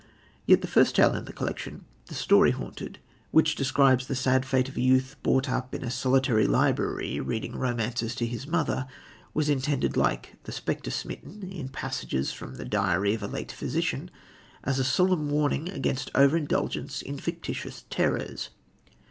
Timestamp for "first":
0.67-0.95